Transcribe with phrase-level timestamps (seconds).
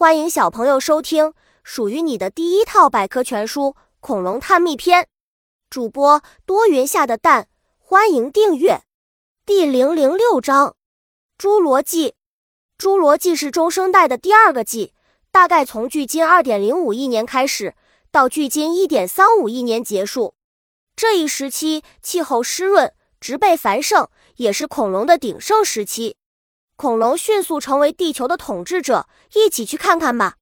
[0.00, 3.64] 欢迎小朋友收听属于你的第一套百科全书
[4.00, 5.02] 《恐龙探秘篇》，
[5.68, 8.80] 主播多云下的蛋，欢迎订阅。
[9.44, 10.74] 第零零六章：
[11.36, 12.14] 侏罗纪。
[12.78, 14.94] 侏罗纪是中生代的第二个纪，
[15.30, 17.74] 大概从距今二点零五亿年开始，
[18.10, 20.34] 到距今一点三五亿年结束。
[20.96, 26.16] 这一时期气候湿润，植被繁盛，也是恐龙的鼎盛时期。
[26.80, 30.36] 恐龙迅速成为地球的统治者，一起去看看吧。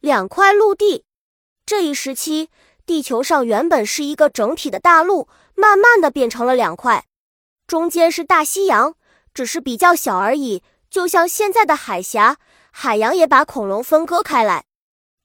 [0.00, 1.06] 两块陆地，
[1.64, 2.50] 这一时期，
[2.84, 7.06] 地球上原本是一个整体的大陆，慢慢的变成了两块，
[7.66, 8.94] 中间是大西洋，
[9.32, 12.36] 只是比较小而已，就像现在的海峡，
[12.70, 14.66] 海洋也把恐龙分割开来。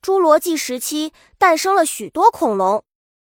[0.02, 2.82] 侏罗纪时期诞生了许多恐龙，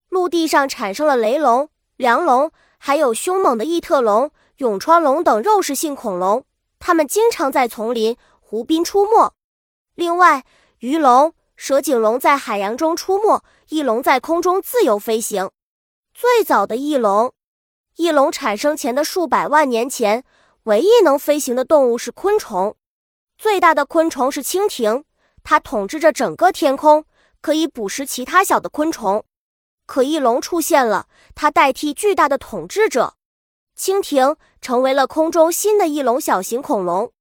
[0.08, 6.46] 陆地上产生了雷龙、梁龙，还有凶猛的异特龙、永川龙等肉食性恐龙。
[6.80, 9.34] 它们经常在丛林、湖滨出没。
[9.94, 10.46] 另外，
[10.80, 15.52] 鱼龙、蛇颈龙在海洋中出没，翼龙在空中自由飞行。
[16.14, 17.34] 最早的翼龙，
[17.98, 20.24] 翼龙产生前的数百万年前，
[20.64, 22.76] 唯一能飞行的动物是昆虫。
[23.38, 25.04] 最大的昆虫是蜻蜓，
[25.44, 27.06] 它统治着整个天空，
[27.42, 29.24] 可以捕食其他小的昆虫。
[29.86, 33.16] 可翼龙出现了，它代替巨大的统治者。
[33.80, 37.14] 蜻蜓成为了空中新的翼龙小型恐龙。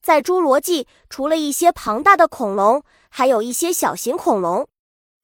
[0.00, 4.66] 在侏罗纪，除了一些庞大的恐龙，还有一些小型恐龙，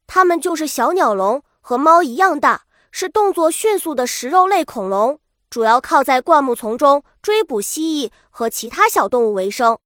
[0.06, 5.18] 它们就是小鸟龙，和猫一样大，是动作迅速的食肉类恐龙，
[5.48, 9.78] 主要靠在灌木丛中追捕蜥蜴和其他小动物为生。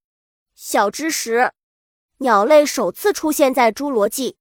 [0.56, 1.52] 小知识：
[2.18, 4.36] 鸟类首次出现在侏罗纪，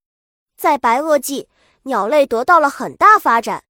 [0.58, 1.50] 在白垩纪，
[1.84, 3.66] 鸟类得到了很大发展。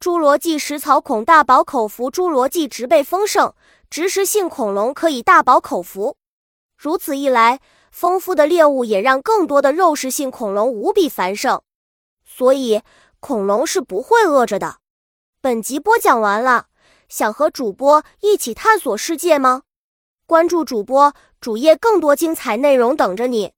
[0.00, 3.52] 侏罗纪食草恐大饱口福，侏罗纪植被丰盛，
[3.90, 6.16] 植食性恐龙可以大饱口福。
[6.74, 7.60] 如此一来，
[7.92, 11.60] 丰富的猎物也让更多的肉食性恐龙无比繁盛，
[12.24, 12.80] 所以
[13.20, 14.78] 恐龙是不会饿着的。
[15.42, 16.68] 本集播讲完了，
[17.10, 19.64] 想和主播一起探索世界吗？
[20.26, 23.52] 关注主播主页，更多精彩内容等着你。